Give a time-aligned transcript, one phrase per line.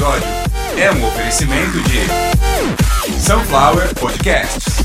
[0.00, 0.28] episódio
[0.78, 4.78] é um oferecimento de Sunflower Podcasts.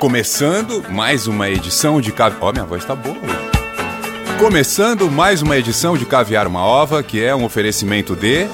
[0.00, 2.42] Começando mais uma edição de Caviar.
[2.42, 4.36] Ó, oh, minha voz tá boa hoje.
[4.40, 8.48] Começando mais uma edição de Caviar uma Ova, que é um oferecimento de.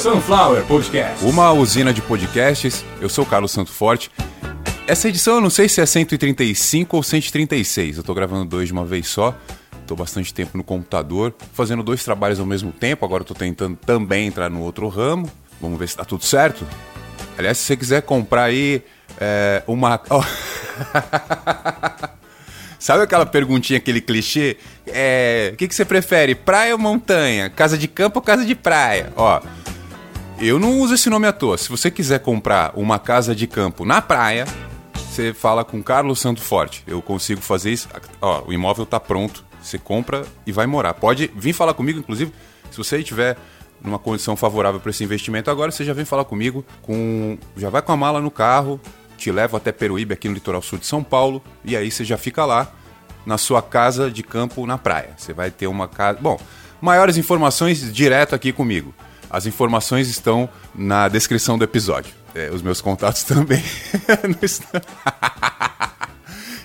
[0.00, 1.22] Sunflower Podcast.
[1.26, 2.82] Uma usina de podcasts.
[3.02, 4.10] Eu sou Carlos Santo Forte.
[4.92, 7.96] Essa edição eu não sei se é 135 ou 136.
[7.96, 9.34] Eu tô gravando dois de uma vez só.
[9.86, 13.02] Tô bastante tempo no computador, fazendo dois trabalhos ao mesmo tempo.
[13.02, 15.32] Agora eu tô tentando também entrar no outro ramo.
[15.58, 16.66] Vamos ver se tá tudo certo.
[17.38, 18.82] Aliás, se você quiser comprar aí
[19.18, 19.98] é, uma.
[22.78, 24.58] Sabe aquela perguntinha, aquele clichê?
[24.86, 27.48] É, o que, que você prefere, praia ou montanha?
[27.48, 29.10] Casa de campo ou casa de praia?
[29.16, 29.40] Ó,
[30.38, 31.56] eu não uso esse nome à toa.
[31.56, 34.44] Se você quiser comprar uma casa de campo na praia,
[35.12, 36.82] você fala com Carlos Santo Forte.
[36.86, 37.86] Eu consigo fazer isso.
[38.18, 39.44] Ó, o imóvel tá pronto.
[39.60, 40.94] Você compra e vai morar.
[40.94, 42.32] Pode vir falar comigo, inclusive,
[42.70, 43.36] se você tiver
[43.82, 47.82] numa condição favorável para esse investimento agora, você já vem falar comigo com já vai
[47.82, 48.80] com a mala no carro,
[49.18, 52.16] te levo até Peruíbe, aqui no litoral sul de São Paulo, e aí você já
[52.16, 52.72] fica lá
[53.26, 55.10] na sua casa de campo na praia.
[55.16, 56.18] Você vai ter uma casa.
[56.22, 56.40] Bom,
[56.80, 58.94] maiores informações direto aqui comigo.
[59.32, 62.12] As informações estão na descrição do episódio.
[62.34, 63.64] É, os meus contatos também.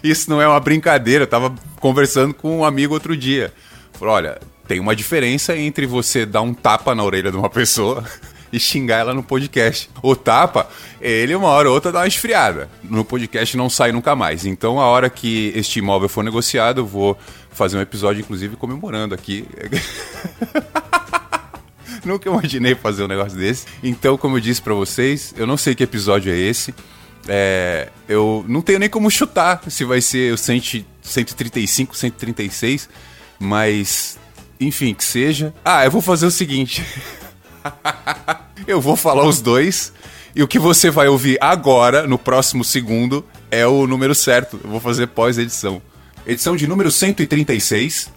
[0.04, 1.24] Isso não é uma brincadeira.
[1.24, 3.54] Eu tava conversando com um amigo outro dia.
[3.94, 4.38] Falou: olha,
[4.68, 8.04] tem uma diferença entre você dar um tapa na orelha de uma pessoa
[8.52, 9.90] e xingar ela no podcast.
[10.04, 12.70] O tapa, ele uma hora ou outra dá uma esfriada.
[12.84, 14.46] No podcast não sai nunca mais.
[14.46, 17.18] Então, a hora que este imóvel for negociado, eu vou
[17.50, 19.48] fazer um episódio, inclusive, comemorando aqui.
[22.08, 23.66] Nunca imaginei fazer um negócio desse.
[23.84, 26.74] Então, como eu disse para vocês, eu não sei que episódio é esse.
[27.28, 32.90] É, eu não tenho nem como chutar se vai ser o 100, 135, 136,
[33.38, 34.18] mas
[34.60, 35.54] enfim, que seja.
[35.64, 36.84] Ah, eu vou fazer o seguinte.
[38.66, 39.94] eu vou falar os dois.
[40.36, 44.60] E o que você vai ouvir agora, no próximo segundo, é o número certo.
[44.64, 45.82] Eu vou fazer pós-edição.
[46.26, 48.12] Edição de número 136.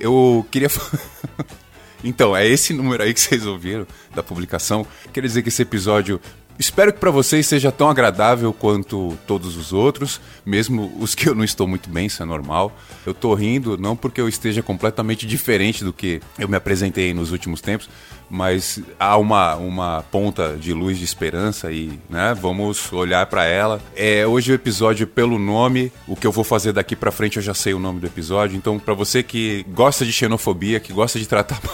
[0.00, 0.68] Eu queria.
[2.04, 4.86] então, é esse número aí que vocês ouviram da publicação.
[5.12, 6.20] Quer dizer que esse episódio
[6.58, 11.34] Espero que para vocês seja tão agradável quanto todos os outros, mesmo os que eu
[11.34, 12.72] não estou muito bem, isso é normal.
[13.04, 17.32] Eu tô rindo não porque eu esteja completamente diferente do que eu me apresentei nos
[17.32, 17.88] últimos tempos,
[18.30, 23.82] mas há uma, uma ponta de luz de esperança e, né, vamos olhar para ela.
[23.96, 27.42] É, hoje o episódio pelo nome, o que eu vou fazer daqui para frente eu
[27.42, 31.18] já sei o nome do episódio, então para você que gosta de xenofobia, que gosta
[31.18, 31.60] de tratar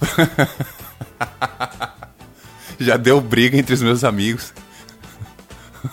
[2.80, 4.52] Já deu briga entre os meus amigos.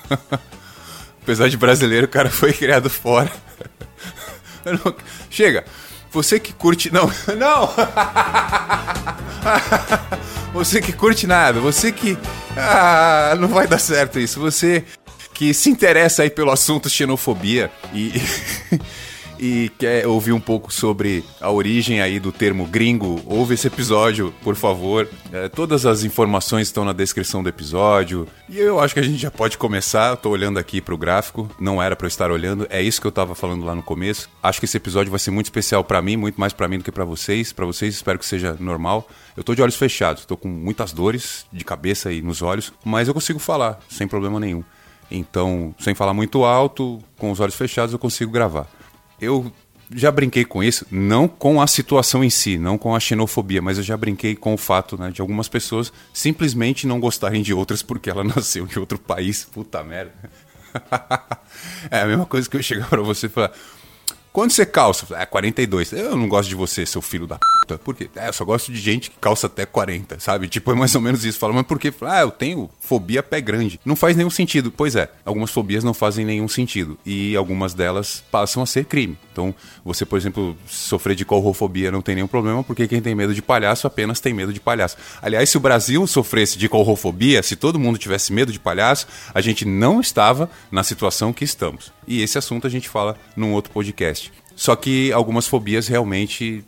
[1.22, 3.32] Apesar de brasileiro, o cara foi criado fora.
[4.66, 4.96] Não...
[5.30, 5.66] Chega!
[6.12, 6.92] Você que curte.
[6.92, 7.70] Não, não!
[10.54, 12.18] Você que curte nada, você que.
[12.56, 14.40] Ah, não vai dar certo isso.
[14.40, 14.84] Você
[15.34, 18.14] que se interessa aí pelo assunto xenofobia e.
[19.40, 24.34] e quer ouvir um pouco sobre a origem aí do termo gringo, ouve esse episódio,
[24.44, 25.08] por favor.
[25.32, 28.28] É, todas as informações estão na descrição do episódio.
[28.50, 30.12] E eu acho que a gente já pode começar.
[30.12, 33.08] Eu tô olhando aqui pro gráfico, não era para eu estar olhando, é isso que
[33.08, 34.30] eu tava falando lá no começo.
[34.42, 36.84] Acho que esse episódio vai ser muito especial para mim, muito mais para mim do
[36.84, 37.52] que para vocês.
[37.52, 39.08] Para vocês, espero que seja normal.
[39.36, 43.08] Eu tô de olhos fechados, tô com muitas dores de cabeça e nos olhos, mas
[43.08, 44.64] eu consigo falar sem problema nenhum.
[45.10, 48.68] Então, sem falar muito alto, com os olhos fechados, eu consigo gravar
[49.20, 49.52] eu
[49.92, 53.78] já brinquei com isso, não com a situação em si, não com a xenofobia, mas
[53.78, 57.82] eu já brinquei com o fato né, de algumas pessoas simplesmente não gostarem de outras
[57.82, 59.46] porque ela nasceu em outro país.
[59.46, 60.14] Puta merda.
[61.90, 63.52] é a mesma coisa que eu chegar para você e falar:
[64.38, 65.08] quando você calça?
[65.16, 65.94] É 42.
[65.94, 67.80] Eu não gosto de você, seu filho da puta.
[67.80, 68.08] Por quê?
[68.16, 70.48] É, eu só gosto de gente que calça até 40, sabe?
[70.48, 71.40] Tipo, é mais ou menos isso.
[71.40, 71.92] Fala, mas por quê?
[72.02, 73.80] Ah, eu tenho fobia pé grande.
[73.84, 74.72] Não faz nenhum sentido.
[74.72, 77.00] Pois é, algumas fobias não fazem nenhum sentido.
[77.04, 79.18] E algumas delas passam a ser crime.
[79.32, 83.34] Então, você, por exemplo, sofrer de corrofobia não tem nenhum problema, porque quem tem medo
[83.34, 84.98] de palhaço apenas tem medo de palhaço.
[85.20, 89.42] Aliás, se o Brasil sofresse de corrofobia, se todo mundo tivesse medo de palhaço, a
[89.42, 91.92] gente não estava na situação que estamos.
[92.08, 94.27] E esse assunto a gente fala num outro podcast.
[94.58, 96.66] Só que algumas fobias realmente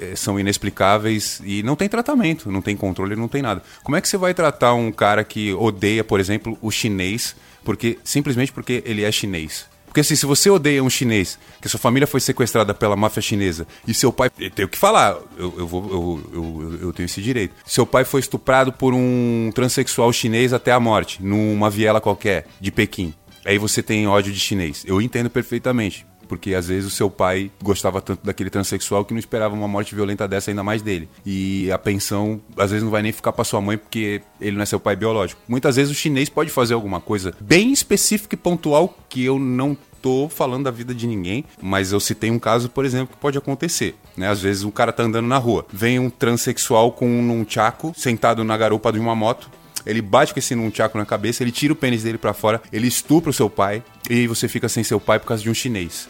[0.00, 3.62] é, são inexplicáveis e não tem tratamento, não tem controle, não tem nada.
[3.84, 7.98] Como é que você vai tratar um cara que odeia, por exemplo, o chinês, porque
[8.02, 9.68] simplesmente porque ele é chinês?
[9.84, 13.66] Porque assim, se você odeia um chinês, que sua família foi sequestrada pela máfia chinesa,
[13.86, 14.30] e seu pai.
[14.38, 17.54] Eu tenho que falar, eu, eu, vou, eu, eu, eu tenho esse direito.
[17.66, 22.70] Seu pai foi estuprado por um transexual chinês até a morte, numa viela qualquer, de
[22.70, 23.12] Pequim.
[23.44, 24.84] Aí você tem ódio de chinês.
[24.86, 26.06] Eu entendo perfeitamente.
[26.30, 29.96] Porque às vezes o seu pai gostava tanto daquele transexual que não esperava uma morte
[29.96, 31.08] violenta dessa ainda mais dele.
[31.26, 34.62] E a pensão, às vezes, não vai nem ficar pra sua mãe porque ele não
[34.62, 35.42] é seu pai biológico.
[35.48, 39.76] Muitas vezes o chinês pode fazer alguma coisa bem específica e pontual que eu não
[40.00, 43.36] tô falando da vida de ninguém, mas eu citei um caso, por exemplo, que pode
[43.36, 43.96] acontecer.
[44.16, 44.28] Né?
[44.28, 48.44] Às vezes o cara tá andando na rua, vem um transexual com um tchaco sentado
[48.44, 49.50] na garupa de uma moto,
[49.84, 52.86] ele bate com esse nunchaku na cabeça, ele tira o pênis dele para fora, ele
[52.86, 56.08] estupra o seu pai e você fica sem seu pai por causa de um chinês.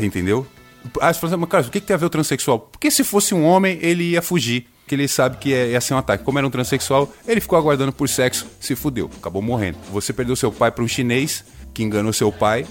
[0.00, 0.46] Você entendeu?
[0.98, 2.58] Ah, você fala assim, mas cara, o que, que tem a ver o transexual?
[2.58, 4.66] Porque se fosse um homem, ele ia fugir.
[4.86, 6.24] Que ele sabe que é, ia ser um ataque.
[6.24, 9.78] Como era um transexual, ele ficou aguardando por sexo, se fudeu, acabou morrendo.
[9.92, 12.66] Você perdeu seu pai para um chinês que enganou seu pai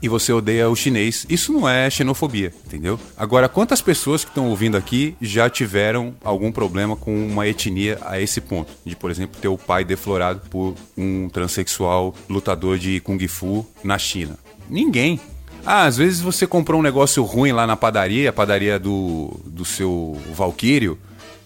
[0.00, 1.26] e você odeia o chinês.
[1.28, 3.00] Isso não é xenofobia, entendeu?
[3.16, 8.20] Agora, quantas pessoas que estão ouvindo aqui já tiveram algum problema com uma etnia a
[8.20, 8.70] esse ponto?
[8.84, 13.98] De, por exemplo, ter o pai deflorado por um transexual lutador de Kung Fu na
[13.98, 14.38] China?
[14.68, 15.18] Ninguém.
[15.66, 19.64] Ah, às vezes você comprou um negócio ruim lá na padaria, a padaria do, do
[19.64, 20.98] seu Valquírio.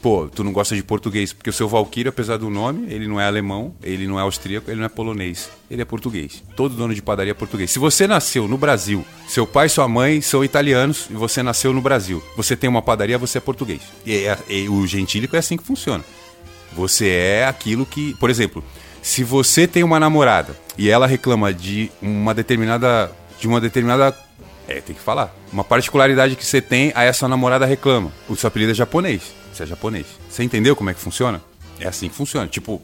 [0.02, 3.20] Pô, tu não gosta de português, porque o seu Valquírio, apesar do nome, ele não
[3.20, 5.50] é alemão, ele não é austríaco, ele não é polonês.
[5.70, 6.42] Ele é português.
[6.56, 7.70] Todo dono de padaria é português.
[7.70, 11.72] Se você nasceu no Brasil, seu pai e sua mãe são italianos e você nasceu
[11.72, 13.82] no Brasil, você tem uma padaria, você é português.
[14.04, 16.04] E, é, e o gentílico é assim que funciona.
[16.72, 18.14] Você é aquilo que.
[18.14, 18.62] Por exemplo,
[19.02, 24.16] se você tem uma namorada e ela reclama de uma determinada de uma determinada.
[24.66, 25.34] É, tem que falar.
[25.50, 28.12] Uma particularidade que você tem, aí a sua namorada reclama.
[28.28, 29.22] O seu apelido é japonês.
[29.52, 30.06] Você é japonês.
[30.28, 31.40] Você entendeu como é que funciona?
[31.80, 32.46] É assim que funciona.
[32.46, 32.82] Tipo,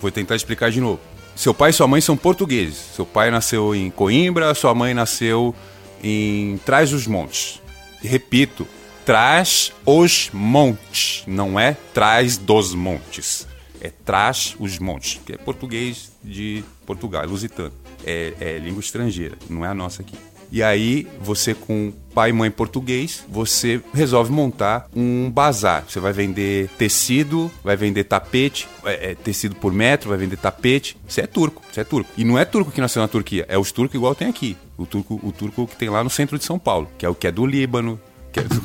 [0.00, 1.00] vou tentar explicar de novo.
[1.34, 2.76] Seu pai e sua mãe são portugueses.
[2.94, 5.54] Seu pai nasceu em Coimbra, sua mãe nasceu
[6.02, 7.62] em Trás dos Montes.
[8.02, 8.68] Repito,
[9.06, 13.48] Trás os Montes, não é Trás dos Montes.
[13.80, 19.64] É Trás os Montes, que é português de Portugal, lusitano é, é língua estrangeira, não
[19.64, 20.16] é a nossa aqui.
[20.52, 25.82] E aí, você com pai e mãe português, você resolve montar um bazar.
[25.88, 30.94] Você vai vender tecido, vai vender tapete, é, é, tecido por metro, vai vender tapete.
[31.08, 32.10] Você é turco, você é turco.
[32.18, 34.54] E não é turco que nasceu na Turquia, é os turcos igual tem aqui.
[34.76, 37.14] O turco, o turco que tem lá no centro de São Paulo, que é o
[37.14, 37.98] que é do Líbano,
[38.30, 38.54] que é do...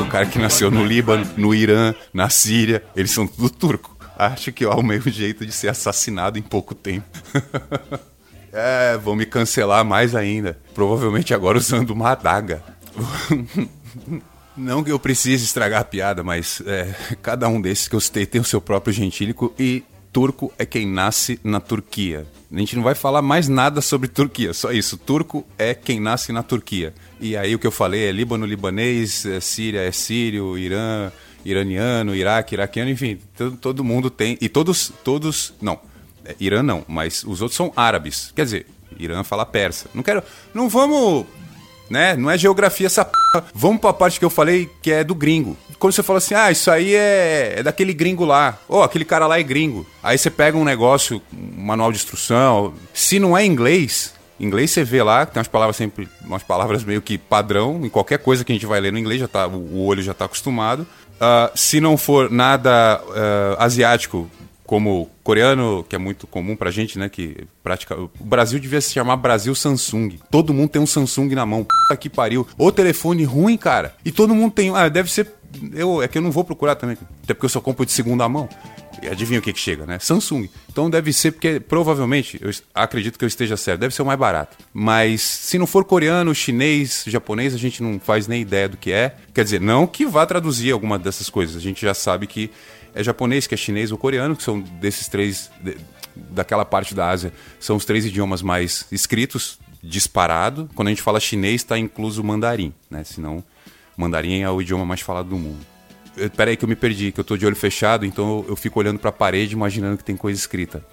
[0.00, 4.52] O cara que nasceu no Líbano, no Irã, na Síria, eles são tudo turco acho
[4.52, 7.06] que ó, o meio jeito de ser assassinado em pouco tempo.
[8.52, 10.58] é, vão me cancelar mais ainda.
[10.74, 12.62] Provavelmente agora usando uma adaga.
[14.56, 18.24] Não que eu precise estragar a piada, mas é, cada um desses que eu citei
[18.24, 19.84] tem o seu próprio gentílico e
[20.16, 22.26] turco é quem nasce na Turquia.
[22.50, 24.96] A gente não vai falar mais nada sobre Turquia, só isso.
[24.96, 26.94] Turco é quem nasce na Turquia.
[27.20, 31.12] E aí o que eu falei é Líbano, libanês, é Síria é sírio, Irã,
[31.46, 33.18] iraniano, Iraque, iraquiano, enfim,
[33.60, 34.36] todo, mundo tem.
[34.40, 35.54] E todos, todos.
[35.60, 35.78] Não,
[36.24, 38.32] é, Irã não, mas os outros são árabes.
[38.34, 38.66] Quer dizer,
[38.98, 39.88] Irã fala persa.
[39.94, 40.22] Não quero.
[40.52, 41.26] Não vamos.
[41.88, 42.16] Né?
[42.16, 43.12] Não é geografia essa p.
[43.54, 45.56] Vamos pra parte que eu falei que é do gringo.
[45.78, 48.58] Quando você fala assim, ah, isso aí é, é daquele gringo lá.
[48.68, 49.86] Ou oh, aquele cara lá é gringo.
[50.02, 52.74] Aí você pega um negócio, um manual de instrução.
[52.92, 57.00] Se não é inglês, Inglês você vê lá, tem umas palavras sempre, umas palavras meio
[57.00, 59.82] que padrão, em qualquer coisa que a gente vai ler no inglês, já tá, o
[59.82, 60.86] olho já está acostumado.
[61.16, 64.30] Uh, se não for nada uh, asiático,
[64.66, 67.08] como coreano, que é muito comum pra gente, né?
[67.08, 67.96] Que pratica.
[67.96, 70.18] O Brasil devia se chamar Brasil Samsung.
[70.30, 71.64] Todo mundo tem um Samsung na mão.
[71.64, 72.46] Puta que pariu.
[72.58, 73.94] O telefone ruim, cara.
[74.04, 74.74] E todo mundo tem.
[74.74, 75.32] Ah, deve ser.
[75.72, 76.98] Eu, é que eu não vou procurar também.
[77.22, 78.48] Até porque eu só compro de segunda mão.
[79.10, 79.98] Adivinha o que, que chega, né?
[79.98, 80.48] Samsung.
[80.70, 84.18] Então deve ser, porque provavelmente, eu acredito que eu esteja certo, deve ser o mais
[84.18, 84.56] barato.
[84.72, 88.92] Mas se não for coreano, chinês, japonês, a gente não faz nem ideia do que
[88.92, 89.14] é.
[89.34, 91.56] Quer dizer, não que vá traduzir alguma dessas coisas.
[91.56, 92.50] A gente já sabe que
[92.94, 95.50] é japonês, que é chinês ou coreano, que são desses três,
[96.14, 100.68] daquela parte da Ásia, são os três idiomas mais escritos, disparado.
[100.74, 103.04] Quando a gente fala chinês, está incluso mandarim, né?
[103.04, 103.44] Senão,
[103.96, 105.75] mandarim é o idioma mais falado do mundo.
[106.36, 108.78] Pera aí que eu me perdi, que eu tô de olho fechado, então eu, fico
[108.78, 110.84] olhando para a parede imaginando que tem coisa escrita.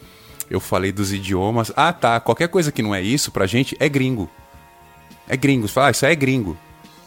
[0.49, 1.71] Eu falei dos idiomas.
[1.75, 2.19] Ah, tá.
[2.19, 4.29] Qualquer coisa que não é isso pra gente é gringo.
[5.27, 5.67] É gringo.
[5.67, 6.57] Você fala, ah, isso é gringo.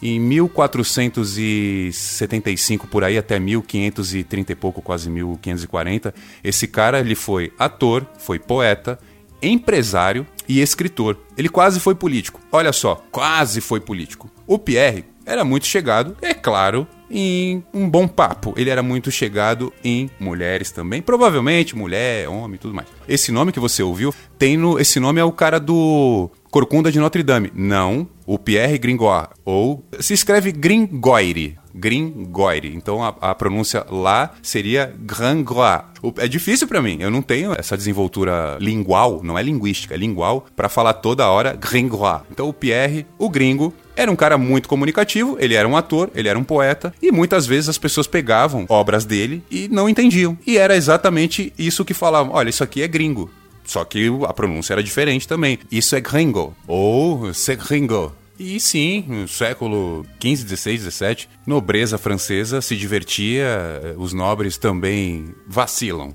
[0.00, 8.06] Em 1475 por aí até 1530 e pouco, quase 1540, esse cara ele foi ator,
[8.16, 8.98] foi poeta,
[9.42, 11.16] empresário e escritor.
[11.38, 12.40] Ele quase foi político.
[12.50, 14.28] Olha só, quase foi político.
[14.48, 18.52] O Pierre era muito chegado, é claro, em um bom papo.
[18.56, 22.88] Ele era muito chegado em mulheres também, provavelmente mulher, homem, tudo mais.
[23.06, 26.98] Esse nome que você ouviu, tem no esse nome é o cara do Corcunda de
[26.98, 27.52] Notre Dame.
[27.54, 31.59] Não, o Pierre Gringoire ou se escreve Gringoire.
[31.74, 32.74] Gringoire.
[32.74, 35.84] Então a, a pronúncia lá seria Gringoire.
[36.18, 36.98] É difícil para mim.
[37.00, 41.54] Eu não tenho essa desenvoltura lingual, não é linguística, é lingual para falar toda hora
[41.54, 42.22] Gringoire.
[42.30, 46.28] Então o Pierre, o gringo, era um cara muito comunicativo, ele era um ator, ele
[46.28, 50.38] era um poeta, e muitas vezes as pessoas pegavam obras dele e não entendiam.
[50.46, 53.30] E era exatamente isso que falavam: olha, isso aqui é gringo.
[53.62, 55.58] Só que a pronúncia era diferente também.
[55.70, 56.56] Isso é gringo.
[56.66, 58.12] Ou c'est gringo.
[58.42, 66.14] E sim, no século XV, XVI, XVII, nobreza francesa se divertia, os nobres também vacilam.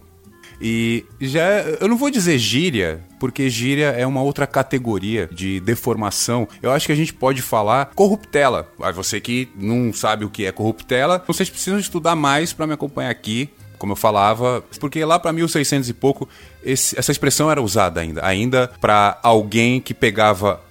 [0.60, 6.48] E já, eu não vou dizer gíria, porque gíria é uma outra categoria de deformação.
[6.64, 8.68] Eu acho que a gente pode falar corruptela.
[8.96, 13.12] Você que não sabe o que é corruptela, vocês precisam estudar mais para me acompanhar
[13.12, 16.28] aqui como eu falava, porque lá para 1600 e pouco
[16.64, 20.62] esse, essa expressão era usada ainda, ainda para alguém que pegava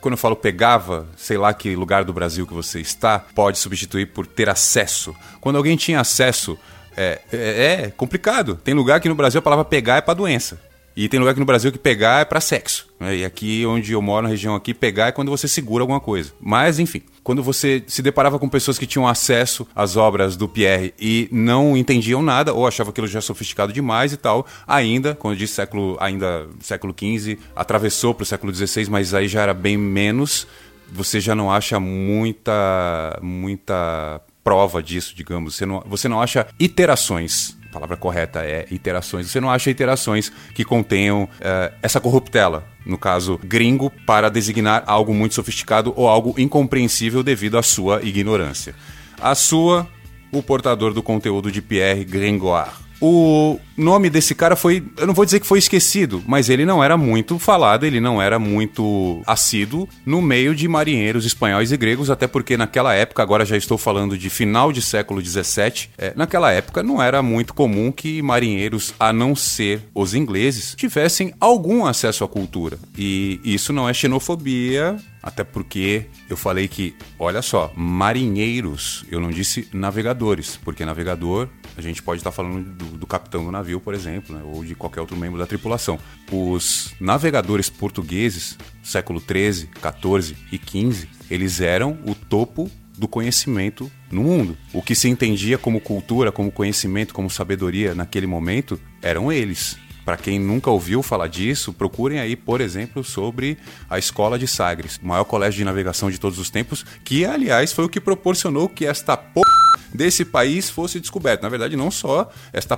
[0.00, 4.06] quando eu falo pegava, sei lá que lugar do Brasil que você está, pode substituir
[4.06, 5.14] por ter acesso.
[5.40, 6.58] Quando alguém tinha acesso,
[6.96, 8.56] é, é, é complicado.
[8.62, 10.60] Tem lugar que no Brasil a palavra pegar é para doença.
[10.94, 12.86] E tem lugar aqui no Brasil que pegar é para sexo.
[13.00, 13.16] Né?
[13.16, 16.32] E aqui onde eu moro, na região aqui, pegar é quando você segura alguma coisa.
[16.38, 20.92] Mas, enfim, quando você se deparava com pessoas que tinham acesso às obras do Pierre
[20.98, 25.38] e não entendiam nada, ou achavam aquilo já sofisticado demais e tal, ainda, quando eu
[25.38, 29.76] disse século, ainda século XV, atravessou para o século XVI, mas aí já era bem
[29.76, 30.46] menos,
[30.90, 35.54] você já não acha muita, muita prova disso, digamos.
[35.54, 39.30] Você não, você não acha iterações a palavra correta é iterações.
[39.30, 45.14] Você não acha iterações que contenham uh, essa corruptela, no caso gringo, para designar algo
[45.14, 48.74] muito sofisticado ou algo incompreensível devido à sua ignorância.
[49.18, 49.88] A sua,
[50.30, 52.81] o portador do conteúdo de Pierre Gringoire.
[53.04, 56.84] O nome desse cara foi, eu não vou dizer que foi esquecido, mas ele não
[56.84, 62.10] era muito falado, ele não era muito assíduo no meio de marinheiros espanhóis e gregos,
[62.10, 66.52] até porque naquela época, agora já estou falando de final de século XVII, é, naquela
[66.52, 72.22] época não era muito comum que marinheiros, a não ser os ingleses, tivessem algum acesso
[72.22, 72.78] à cultura.
[72.96, 79.30] E isso não é xenofobia, até porque eu falei que, olha só, marinheiros, eu não
[79.30, 83.94] disse navegadores, porque navegador a gente pode estar falando do, do capitão do navio, por
[83.94, 85.98] exemplo, né, ou de qualquer outro membro da tripulação.
[86.30, 94.22] Os navegadores portugueses, século 13, 14 e 15, eles eram o topo do conhecimento no
[94.22, 94.56] mundo.
[94.72, 99.78] O que se entendia como cultura, como conhecimento, como sabedoria naquele momento eram eles.
[100.04, 103.56] Para quem nunca ouviu falar disso, procurem aí, por exemplo, sobre
[103.88, 107.72] a Escola de Sagres, o maior colégio de navegação de todos os tempos, que aliás
[107.72, 109.61] foi o que proporcionou que esta porra
[109.92, 111.42] desse país fosse descoberta.
[111.42, 112.76] Na verdade, não só esta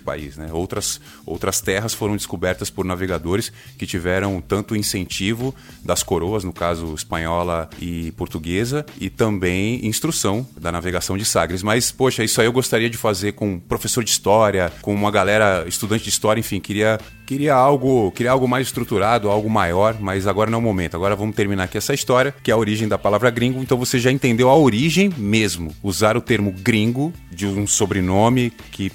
[0.00, 0.48] país, né?
[0.52, 5.54] Outras, outras terras foram descobertas por navegadores que tiveram tanto incentivo
[5.84, 11.62] das coroas, no caso espanhola e portuguesa, e também instrução da navegação de Sagres.
[11.62, 15.12] Mas, poxa, isso aí eu gostaria de fazer com um professor de história, com uma
[15.12, 20.26] galera estudante de história, enfim, queria queria algo, queria algo mais estruturado, algo maior, mas
[20.26, 20.94] agora não é o momento.
[20.94, 23.60] Agora vamos terminar aqui essa história, que é a origem da palavra gringo.
[23.60, 25.76] Então você já entendeu a origem mesmo.
[25.82, 28.90] Usar o termo gringo de um sobrenome que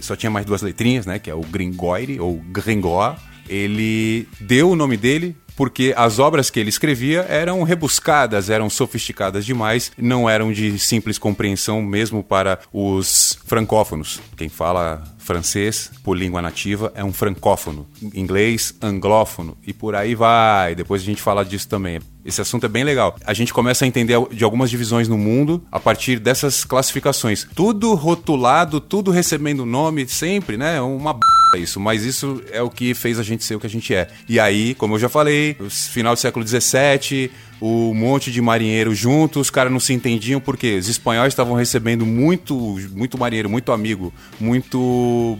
[0.00, 1.18] só tinha mais duas letrinhas, né?
[1.18, 3.16] Que é o Gringoire ou Gringoire.
[3.48, 9.44] Ele deu o nome dele porque as obras que ele escrevia eram rebuscadas, eram sofisticadas
[9.44, 14.20] demais, não eram de simples compreensão mesmo para os francófonos.
[14.36, 20.74] Quem fala francês por língua nativa é um francófono, inglês anglófono e por aí vai.
[20.74, 22.00] Depois a gente fala disso também.
[22.24, 23.14] Esse assunto é bem legal.
[23.24, 27.46] A gente começa a entender de algumas divisões no mundo a partir dessas classificações.
[27.54, 30.80] Tudo rotulado, tudo recebendo nome sempre, né?
[30.80, 31.20] Uma b
[31.58, 34.08] isso, mas isso é o que fez a gente ser o que a gente é.
[34.28, 39.42] E aí, como eu já falei, final do século XVII, o monte de marinheiro juntos,
[39.42, 44.12] os caras não se entendiam porque os espanhóis estavam recebendo muito, muito marinheiro, muito amigo,
[44.40, 45.38] muito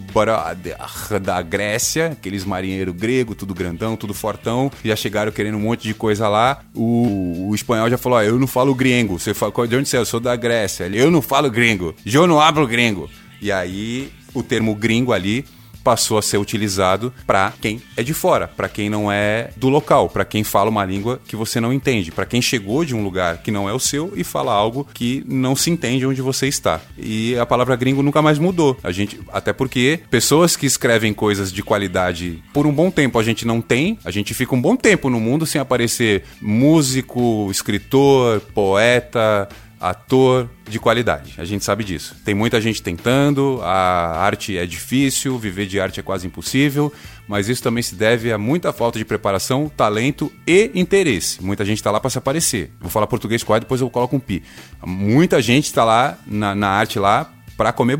[1.23, 5.95] da Grécia, aqueles marinheiros grego, tudo grandão, tudo fortão, já chegaram querendo um monte de
[5.95, 6.61] coisa lá.
[6.75, 9.19] O, o espanhol já falou: eu não falo gringo.
[9.19, 10.01] Você fala, de onde você é?
[10.01, 10.85] Eu sou da Grécia.
[10.85, 11.95] Ele, eu não falo gringo.
[12.05, 13.09] Eu não abro gringo.
[13.41, 15.45] E aí, o termo gringo ali
[15.83, 20.09] passou a ser utilizado para quem é de fora, para quem não é do local,
[20.09, 23.39] para quem fala uma língua que você não entende, para quem chegou de um lugar
[23.39, 26.81] que não é o seu e fala algo que não se entende onde você está.
[26.97, 28.77] E a palavra gringo nunca mais mudou.
[28.83, 33.23] A gente, até porque pessoas que escrevem coisas de qualidade por um bom tempo a
[33.23, 38.41] gente não tem, a gente fica um bom tempo no mundo sem aparecer músico, escritor,
[38.55, 39.49] poeta,
[39.81, 41.35] ator de qualidade.
[41.39, 42.15] A gente sabe disso.
[42.25, 46.93] Tem muita gente tentando, a arte é difícil, viver de arte é quase impossível,
[47.27, 51.43] mas isso também se deve a muita falta de preparação, talento e interesse.
[51.43, 52.71] Muita gente está lá para se aparecer.
[52.79, 54.43] Vou falar português quase, depois eu coloco um pi.
[54.85, 57.97] Muita gente está lá na, na arte lá para comer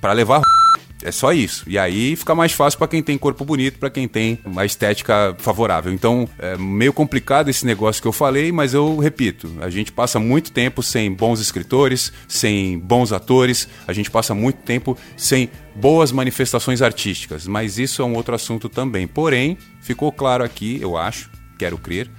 [0.00, 0.40] para levar
[1.04, 1.64] é só isso.
[1.68, 5.36] E aí fica mais fácil para quem tem corpo bonito, para quem tem uma estética
[5.38, 5.92] favorável.
[5.92, 10.18] Então, é meio complicado esse negócio que eu falei, mas eu repito, a gente passa
[10.18, 16.10] muito tempo sem bons escritores, sem bons atores, a gente passa muito tempo sem boas
[16.10, 19.06] manifestações artísticas, mas isso é um outro assunto também.
[19.06, 22.10] Porém, ficou claro aqui, eu acho, quero crer,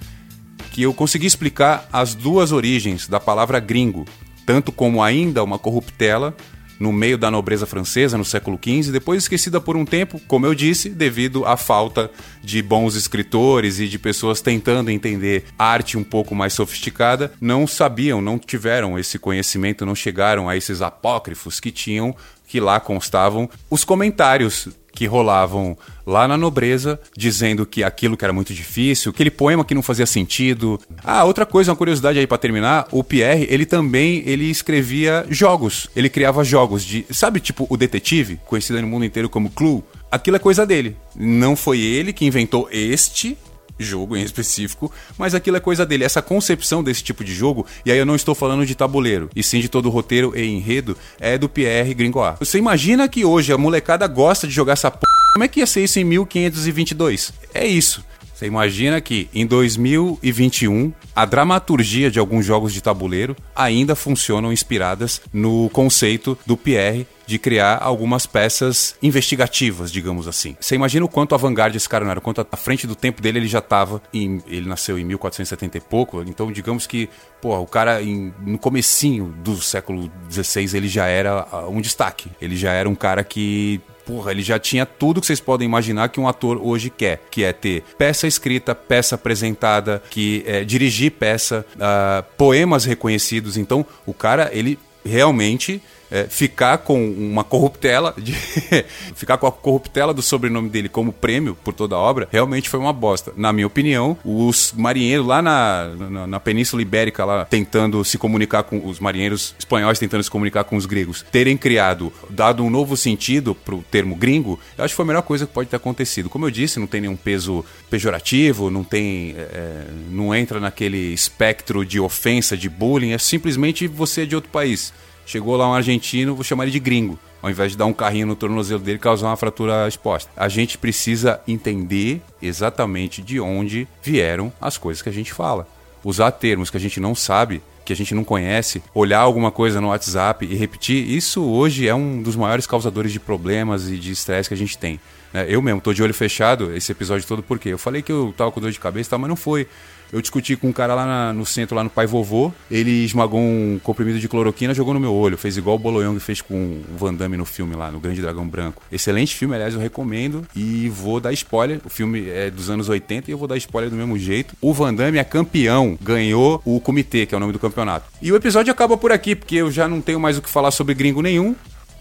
[0.72, 4.06] que eu consegui explicar as duas origens da palavra gringo,
[4.46, 6.36] tanto como ainda uma corruptela
[6.80, 10.54] no meio da nobreza francesa no século XV, depois esquecida por um tempo, como eu
[10.54, 12.12] disse, devido à falta
[12.44, 18.22] de bons escritores e de pessoas tentando entender arte um pouco mais sofisticada, não sabiam,
[18.22, 22.16] não tiveram esse conhecimento, não chegaram a esses apócrifos que tinham
[22.48, 28.34] que lá constavam os comentários que rolavam lá na nobreza, dizendo que aquilo que era
[28.34, 30.80] muito difícil, aquele poema que não fazia sentido.
[31.04, 35.88] Ah, outra coisa, uma curiosidade aí para terminar, o Pierre, ele também, ele escrevia jogos,
[35.96, 40.38] ele criava jogos de, sabe, tipo o detetive, conhecido no mundo inteiro como Clue, aquilo
[40.38, 40.96] é coisa dele.
[41.16, 43.38] Não foi ele que inventou este
[43.80, 46.04] jogo em específico, mas aquilo é coisa dele.
[46.04, 49.44] Essa concepção desse tipo de jogo, e aí eu não estou falando de tabuleiro, e
[49.44, 52.38] sim de todo o roteiro e enredo, é do Pierre Gringoire.
[52.40, 55.00] Você imagina que hoje a molecada gosta de jogar essa p...
[55.34, 57.34] Como é que ia ser isso em 1522?
[57.54, 58.04] É isso.
[58.36, 65.22] Você imagina que em 2021 a dramaturgia de alguns jogos de tabuleiro ainda funcionam inspiradas
[65.32, 70.56] no conceito do Pierre de criar algumas peças investigativas, digamos assim.
[70.60, 73.22] Você imagina o quanto avant-garde esse cara não era, o quanto à frente do tempo
[73.22, 74.02] dele ele já estava.
[74.14, 77.10] Ele nasceu em 1470 e pouco, então digamos que,
[77.42, 82.30] pô, o cara em, no comecinho do século XVI ele já era uh, um destaque.
[82.42, 86.10] Ele já era um cara que porra, ele já tinha tudo que vocês podem imaginar
[86.10, 91.12] que um ator hoje quer, que é ter peça escrita, peça apresentada, que é dirigir
[91.14, 93.58] peça, uh, poemas reconhecidos.
[93.58, 98.34] Então, o cara, ele realmente é, ficar com uma corruptela, de
[99.16, 102.80] ficar com a corruptela do sobrenome dele como prêmio por toda a obra, realmente foi
[102.80, 103.32] uma bosta.
[103.36, 108.64] Na minha opinião, os marinheiros lá na, na, na, Península Ibérica, lá tentando se comunicar
[108.64, 112.96] com os marinheiros espanhóis, tentando se comunicar com os gregos, terem criado, dado um novo
[112.96, 116.30] sentido pro termo gringo, eu acho que foi a melhor coisa que pode ter acontecido.
[116.30, 119.36] Como eu disse, não tem nenhum peso pejorativo, não tem.
[119.38, 124.50] É, não entra naquele espectro de ofensa, de bullying, é simplesmente você é de outro
[124.50, 124.94] país.
[125.26, 128.28] Chegou lá um argentino, vou chamar ele de gringo, ao invés de dar um carrinho
[128.28, 130.32] no tornozelo dele e causar uma fratura exposta.
[130.38, 135.68] A gente precisa entender exatamente de onde vieram as coisas que a gente fala.
[136.04, 139.82] Usar termos que a gente não sabe, que a gente não conhece, olhar alguma coisa
[139.82, 144.12] no WhatsApp e repetir, isso hoje é um dos maiores causadores de problemas e de
[144.12, 145.00] estresse que a gente tem.
[145.32, 145.46] Né?
[145.50, 148.52] Eu mesmo tô de olho fechado esse episódio todo porque eu falei que eu tava
[148.52, 149.68] com dor de cabeça, mas não foi.
[150.12, 152.52] Eu discuti com um cara lá na, no centro, lá no Pai Vovô.
[152.70, 155.38] Ele esmagou um comprimido de cloroquina, jogou no meu olho.
[155.38, 158.48] Fez igual o Boloyong fez com o Van Damme no filme lá, no Grande Dragão
[158.48, 158.82] Branco.
[158.92, 160.46] Excelente filme, aliás, eu recomendo.
[160.56, 161.80] E vou dar spoiler.
[161.86, 164.56] O filme é dos anos 80 e eu vou dar spoiler do mesmo jeito.
[164.62, 168.10] O Van Damme é campeão, ganhou o comitê, que é o nome do campeonato.
[168.22, 170.72] E o episódio acaba por aqui, porque eu já não tenho mais o que falar
[170.72, 171.56] sobre gringo nenhum.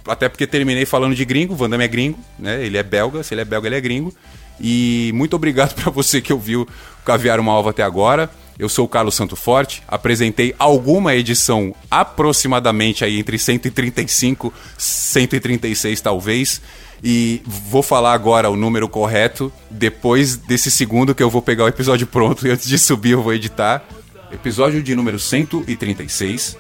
[0.07, 2.64] Até porque terminei falando de gringo, Van Damme é gringo, né?
[2.64, 4.12] Ele é belga, se ele é belga, ele é gringo.
[4.61, 8.31] E muito obrigado para você que ouviu o Caviar uma Alva até agora.
[8.59, 16.01] Eu sou o Carlos Santo Forte, apresentei alguma edição aproximadamente aí entre 135 e 136
[16.01, 16.61] talvez.
[17.03, 21.69] E vou falar agora o número correto depois desse segundo que eu vou pegar o
[21.69, 23.85] episódio pronto e antes de subir eu vou editar.
[24.33, 26.57] Episódio de número 136.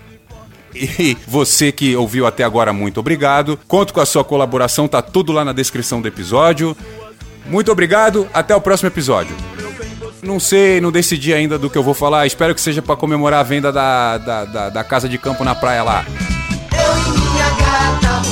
[0.74, 3.58] E você que ouviu até agora, muito obrigado.
[3.68, 6.76] Conto com a sua colaboração, tá tudo lá na descrição do episódio.
[7.46, 9.36] Muito obrigado, até o próximo episódio.
[10.22, 12.26] Não sei, não decidi ainda do que eu vou falar.
[12.26, 15.54] Espero que seja para comemorar a venda da, da, da, da, casa de campo na
[15.54, 16.04] praia lá.
[16.72, 18.22] Eu e minha gata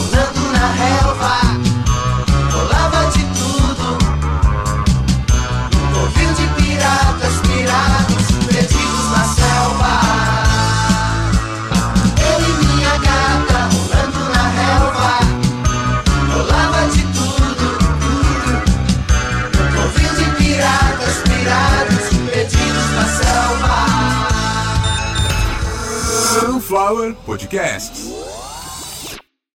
[27.42, 28.21] Sunflower Podcast.